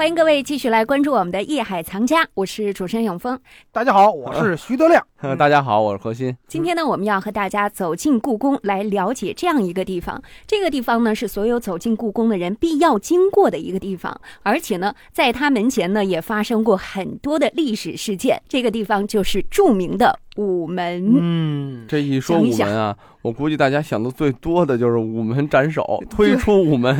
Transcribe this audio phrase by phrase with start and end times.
[0.00, 3.38] 欢迎各位继续来关注我们的《夜海藏家》，我是主持人永峰。
[3.70, 5.06] 大家好，我是徐德亮。
[5.20, 6.34] 呃 大家好，我是何鑫。
[6.48, 10.22] 今天呢，我们要和大家走进故宫，来了解这样一个地方。
[10.46, 18.40] 这个地方呢，是所有走进故宫的人必要经过的一个地方，而且呢，在它门前呢，也发生过很多的历史事件。
[18.48, 21.12] 这个地方就是著名的午门。
[21.20, 26.96] 嗯，这一说午门啊，我估计大家想的最多的就是午门斩首，推出午门。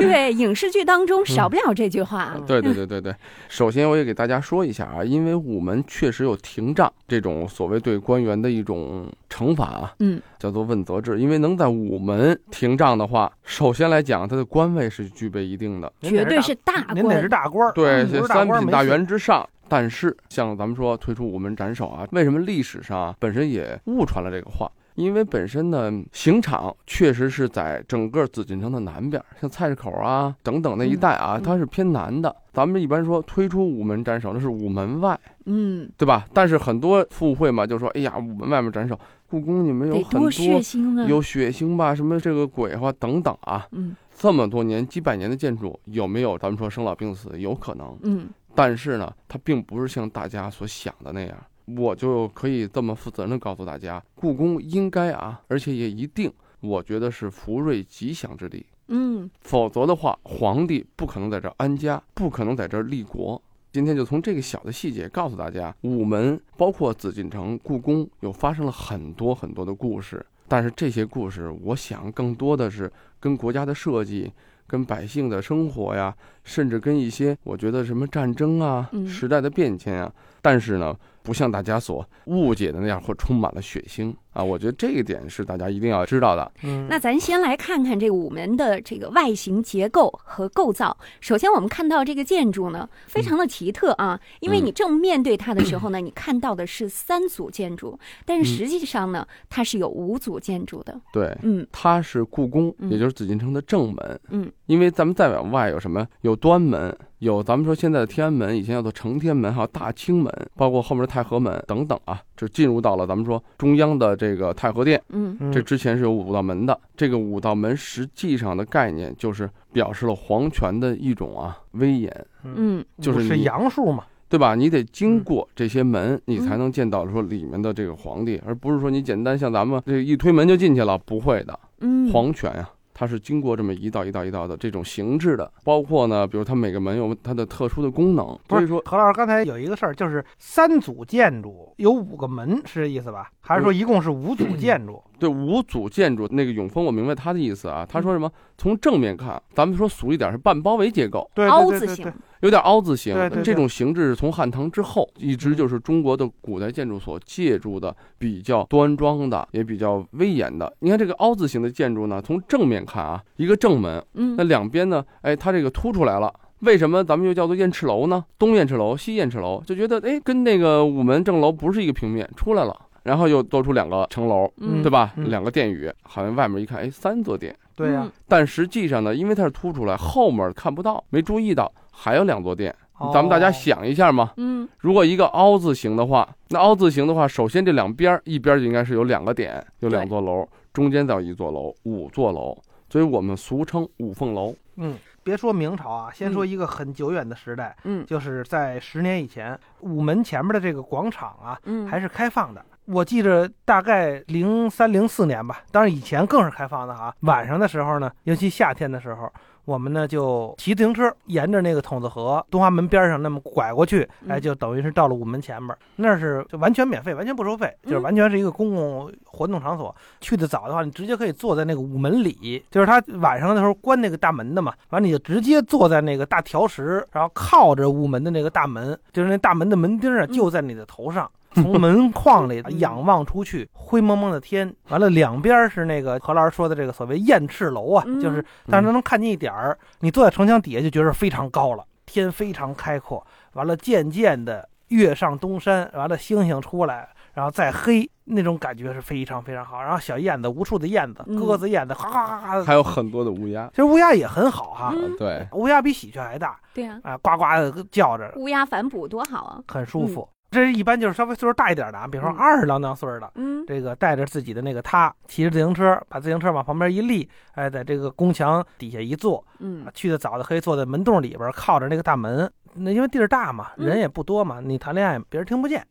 [0.00, 2.36] 对，影视剧当中少不了这句话。
[2.46, 3.14] 对对对对对，
[3.48, 11.20] 首先我也给大家说一下啊，因为午门确实有廷杖这种所谓对官员的一种惩罚啊，嗯，叫做问责制。
[11.20, 17.30] 因为能在午门廷杖的话，首先来讲，他的官位是具备一定的，绝对是大您得是官。
[17.30, 19.48] 大官，对，不这三品大员之上。
[19.68, 24.70] 但是像咱们说推出午门斩首啊，为什么历史上啊本身也误传了这个话？
[24.94, 32.32] 因为本身呢，刑场确实是在整个紫禁城的南边，像菜市口啊等等那一带啊，嗯它是偏南的。
[32.52, 36.24] 咱们一般说推出午门斩首，那是午门外，嗯，对吧？
[36.32, 38.96] 但是很多附会嘛，就说，哎呀，午门外面斩首，
[39.28, 41.04] 故宫你们有很多血腥啊！
[41.08, 47.30] 有血腥吧，什么这个鬼话等等啊，嗯这么多年几百年的建筑，有没有咱们说生老病死？
[47.36, 51.36] 有可能，嗯但是呢，它并不是像大家所想的那样。
[51.66, 56.30] 我就可以这么负责任的告诉大家，故宫应该啊，而且也一定，
[56.60, 58.66] 我觉得是福瑞吉祥之地。
[58.88, 63.40] 嗯否则的话，皇帝不可能在这儿安家，不可能在这儿立国。
[63.72, 74.30] 今天就从这个小的细节告诉大家，午门包括紫禁城、故宫有发生了很多很多的故事，但是这些故事，我想更多的是跟国家的设计、
[74.66, 80.12] 跟百姓的生活呀，甚至跟一些我觉得什么战争啊嗯、时代的变迁啊，
[80.44, 84.44] 但是呢，不像大家所误解的那样，会充满了血腥啊。
[84.44, 86.52] 我觉得这一点是大家一定要知道的。
[86.64, 90.94] 嗯，那咱先来看看这个午门的这个外形结构和构造。
[91.22, 101.00] 首先，我们看到这个建筑呢，非常的奇特啊，因为你正面对它的时候呢，你看到的是三组建筑，但是实际上呢，它是有五组建筑的。
[101.10, 104.20] 对，嗯它是故宫，嗯也就是紫禁城的正门。
[104.28, 106.06] 嗯，因为咱们再往外有什么？
[106.20, 115.00] 有端门，有咱们说现在的天安门，以前叫做承天门，还有大清门，包括后面的太和门等等啊，就进入到了咱们说中央的这个太和殿。
[115.10, 115.36] 嗯。
[115.40, 115.52] 嗯。
[115.52, 122.84] 这之前是有五道门的，这个五道门实际上的概念就是表示了皇权的一种啊威严，嗯。
[122.98, 124.54] 是就是是阳数嘛，对吧？
[124.54, 131.58] 你得经嗯过这些门，你才能见到说里面的这个皇帝，而不是说你简单像咱们这一推门就进去了，不会的。
[131.80, 143.30] 嗯，皇权呀、它是经过这么一道一道一道的这种形制的，包括呢，比如它每个门有它的特殊的功能，所以说何老师刚才有一个事儿，就是三组建筑有五个门，是这意思吧？
[143.40, 145.02] 还是说一共是五组 建筑？
[145.18, 147.86] 对五组建筑那个永丰，我明白他的意思啊。
[147.88, 148.30] 他说什么？
[148.56, 153.14] 从正面看，咱们说俗一点是半包围结构，对，凹字形有点凹字形。
[153.42, 160.72] 这种形制是从汉唐之后一直就是中国的古代建筑所借助的比较端庄的，也比较威严的。
[160.80, 166.32] 你看这个凹字形的建筑呢，从正面看啊，一个正门，嗯那两边呢，哎，它这个凸出来了。
[166.60, 168.24] 为什么咱们又叫做雁翅楼呢？
[168.38, 175.12] 东雁翅楼、西雁翅楼，就觉得哎，跟那个午门正楼不是一个平面出来了，然后又多出两个城楼，嗯对吧？
[175.16, 177.54] 嗯两个殿宇，好像外面一看，哎，三座殿。
[177.76, 178.10] 对呀。
[178.26, 182.74] 但实际上呢，因为它是凸出来，后面看不到，没注意到还有两座殿。
[183.12, 192.56] 咱们大家哦，想一下嘛，嗯如果一个凹字形的话，那凹字形的话，首先这两边一边就应该是有两个点，有两座楼，中间再有一座楼，五座楼，
[192.88, 194.54] 所以我们俗称五凤楼。
[194.76, 202.64] 嗯，别说明朝啊，先说一个很久远的时代，嗯就是在十年以前，午门前面的这个广场啊，嗯，还是开放的。
[202.86, 207.14] 我记着大概零三零四年吧，当然以前更是开放的哈。
[207.20, 209.32] 晚上的时候呢，尤其夏天的时候，
[209.64, 219.94] 我们呢就骑自行车沿着那个筒子河东华门边上那么拐过去，嗯哎，就等于是到了午门前面，那是就完全免费，完全不收费，就是嗯完全是一个公共活动场所。
[220.20, 231.30] 去的早的话，你直接可以坐在那个午门里，就是他晚上的时候关那个大门的嘛，完了你就直接坐在那个大条石，然后靠着午门的那个大门，就是那大门的门钉啊，嗯就在你的头上。
[231.54, 243.24] 从门框里 仰望出去，灰蒙蒙的天，完了两边是那个何老师说的这个所谓雁翅楼啊，嗯就是但是能看见一点儿，你坐在城墙底下就觉得非常高了，天非常开阔，
[243.54, 249.82] 完了渐渐的月上东山，完了星星出来，然后再黑，那种感觉是非常非常好。
[249.82, 252.64] 然后小燕子，无数的燕子，嗯鸽子、燕子，哈哈哈哈。
[252.64, 253.68] 还有很多的乌鸦。
[253.70, 259.60] 其实乌鸦也很好哈，嗯对，乌鸦比喜鹊还大对啊，啊，呱呱的叫着，乌鸦反哺多好啊！
[259.66, 260.28] 很舒服。
[260.54, 272.50] 这一般就是稍微岁数大一点的啊，比如说嗯二十郎当岁的，嗯这个带着自己的那个他，骑着自行车，把自行车往旁边一立，哎，在这个宫墙底下一坐，嗯啊去的早的可以坐在门洞里边，靠着那个大门。
[272.76, 275.84] 那因为地儿大嘛，嗯人也不多嘛，你谈恋爱别人听不见。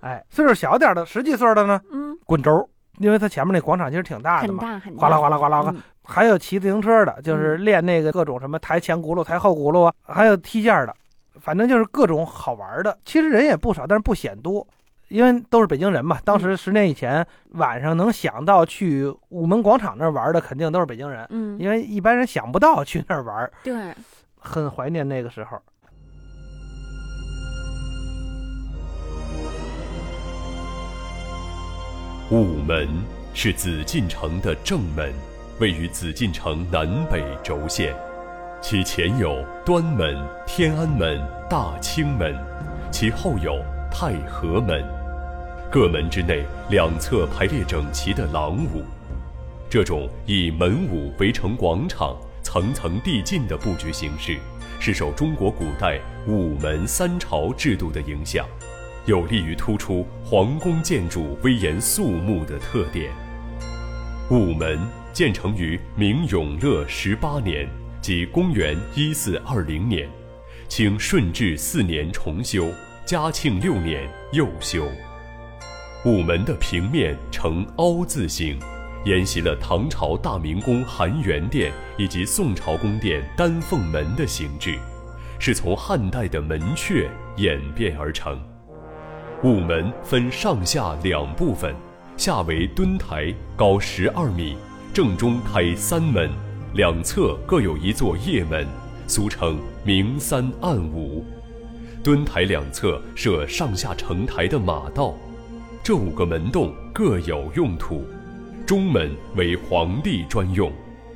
[0.00, 2.68] 哎，岁数小点的，十几岁的呢，嗯，滚轴，
[2.98, 5.70] 因为他前面那广场其实挺大的嘛，很大很大，哗啦哗啦哗啦哗。
[5.70, 10.96] 嗯还有骑自行车的，就是练那个各种什么抬前轱辘、抬后轱辘啊，还有踢毽儿的，
[11.40, 12.98] 反正就是各种好玩的。
[13.04, 14.66] 其实人也不少，但是不显多，
[15.08, 16.18] 因为都是北京人嘛。
[16.24, 23.94] 当时十年以前，晚上能想到去午门广场那儿玩的，肯定都是北京人，嗯，因为一般人想不到去那儿玩，对，
[24.36, 25.60] 很怀念那个时候。
[32.30, 32.86] 午门
[33.32, 35.10] 是紫禁城的正门，
[35.60, 37.96] 位于紫禁城南北轴线，
[38.60, 40.16] 其前有端门、
[40.46, 42.34] 天安门、大清门，
[42.90, 43.56] 其后有
[43.90, 44.84] 太和门。
[45.70, 48.82] 各门之内两侧排列整齐的廊庑，
[49.70, 54.36] 这种以门庑围成广场、层层递进的布局形式，
[54.80, 58.44] 是受中国古代午门三朝制度的影响。
[59.06, 63.10] 有利于突出皇宫建筑威严肃穆的特点。
[64.30, 64.78] 午门
[65.12, 67.66] 建成于明永乐十八年，
[68.08, 70.08] 即公元一四二零年，
[70.66, 72.70] 清顺治四年重修，
[73.04, 74.88] 嘉庆六年又修。
[76.06, 78.58] 午门的平面呈凹字形，
[79.04, 84.78] 沿袭了唐朝大明宫含元殿以及宋朝宫殿丹凤门的形制，
[85.38, 87.06] 是从汉代的门阙
[87.36, 88.40] 演变而成。
[89.44, 91.74] 午门分上下两部分，
[92.16, 94.56] 下为墩台，高十二米，
[94.94, 96.30] 正中开三门，
[96.74, 98.66] 两侧各有一座掖门，
[99.06, 101.24] 俗称明三暗五。
[102.04, 105.14] 墩台两侧设上下承台的马道，
[105.82, 108.04] 这五个门洞各有用途。
[108.66, 110.70] 中门为皇帝专用，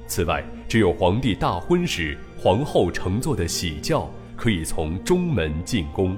[0.07, 6.17] 此外，只有皇帝大婚时皇后乘坐的喜轿可以从中门进宫。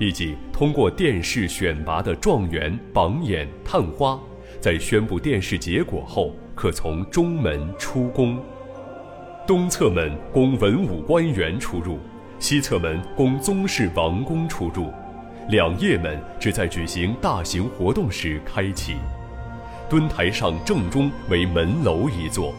[0.00, 4.18] 以及通过殿试选拔的状元、榜眼、探花，
[4.60, 8.42] 在宣布殿试结果后，可从中门出宫。
[9.44, 11.98] 东侧门供文武官员出入，
[12.38, 14.92] 西侧门供宗室王公出入。
[15.48, 18.96] 两掖门只在举行大型活动时开启。
[19.90, 22.54] 墩台上正中为门楼一座，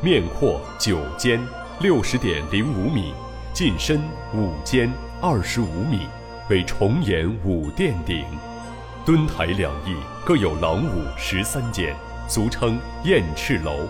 [0.00, 1.40] 面阔九间，
[1.80, 3.12] 六十点零五米，
[3.52, 4.00] 进深
[4.32, 4.88] 五间，
[5.20, 6.06] 二十五米。
[6.48, 8.24] 为重檐五殿顶，
[9.04, 9.94] 墩台两翼
[10.24, 11.94] 各有廊庑十三间，
[12.28, 13.86] 俗称燕翅楼。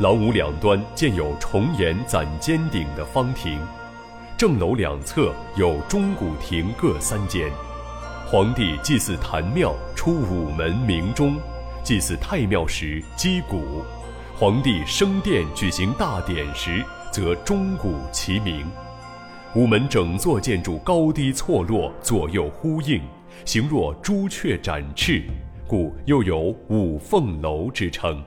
[0.00, 3.58] 廊庑两端建有重檐攒尖顶的方亭，
[4.36, 7.50] 正楼两侧有钟鼓亭各三间。
[8.24, 11.36] 皇帝祭祀坛庙出午门鸣钟，
[11.82, 13.82] 祭祀太庙时击鼓，
[14.36, 18.64] 皇帝升殿举行大典时则钟鼓齐鸣。
[19.56, 23.02] 午门整座建筑高低错落，左右呼应，
[23.44, 25.24] 形若朱雀展翅，
[25.66, 28.22] 故又有五凤楼之称。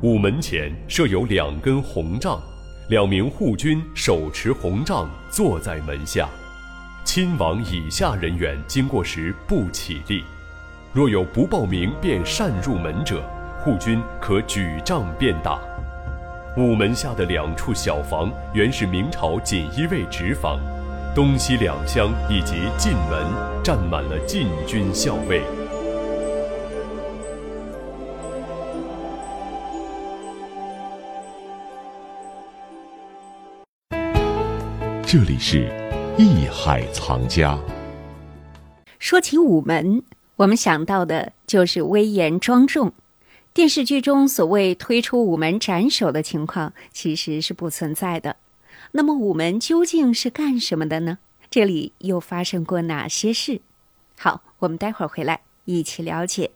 [0.00, 2.40] 午门前设有两根红杖，
[2.88, 6.28] 两名护军手持红杖坐在门下，
[7.04, 10.22] 亲王以下人员经过时不起立。
[10.92, 13.20] 若有不报名便擅入门者，
[13.60, 15.58] 护军可举杖便打。
[16.56, 20.60] 午门下的两处小房原是明朝锦衣卫直房，
[21.12, 23.26] 东西两厢以及进门
[23.64, 25.42] 站满了禁军校尉。
[35.10, 35.62] 这里是
[36.18, 37.58] 艺海藏家。
[38.98, 40.02] 说起午门，
[40.36, 42.92] 我们想到的就是威严庄重。
[43.54, 48.36] 电视剧中所谓推出午门斩首的情况，其实是不存在的。
[48.92, 51.16] 那么午门究竟是干什么的呢？
[51.48, 53.62] 这里又发生过哪些事？
[54.18, 56.50] 好，我们待会儿回来一起了解。